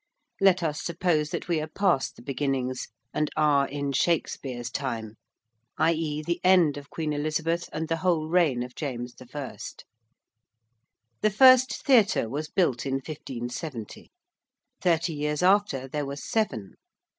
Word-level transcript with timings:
Let 0.39 0.63
us 0.63 0.81
suppose 0.81 1.29
that 1.29 1.47
we 1.47 1.61
are 1.61 1.67
past 1.67 2.15
the 2.15 2.23
beginnings 2.23 2.87
and 3.13 3.29
are 3.37 3.67
in 3.67 3.91
Shakespeare's 3.91 4.71
time 4.71 5.13
i.e. 5.77 6.23
the 6.23 6.41
end 6.43 6.75
of 6.75 6.89
Queen 6.89 7.13
Elizabeth 7.13 7.69
and 7.71 7.87
the 7.87 7.97
whole 7.97 8.27
reign 8.27 8.63
of 8.63 8.73
James 8.73 9.13
I. 9.21 9.57
The 11.21 11.29
first 11.29 11.85
theatre 11.85 12.27
was 12.27 12.49
built 12.49 12.87
in 12.87 12.95
1570. 12.95 14.09
Thirty 14.81 15.13
years 15.13 15.43
after 15.43 15.87
there 15.87 16.07
were 16.07 16.15
seven. 16.15 16.73